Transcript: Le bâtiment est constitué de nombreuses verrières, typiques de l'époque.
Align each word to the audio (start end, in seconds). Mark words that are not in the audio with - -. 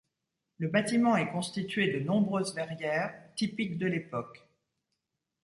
Le 0.57 0.67
bâtiment 0.67 1.15
est 1.15 1.29
constitué 1.31 1.93
de 1.93 2.03
nombreuses 2.03 2.55
verrières, 2.55 3.13
typiques 3.35 3.77
de 3.77 3.85
l'époque. 3.85 4.49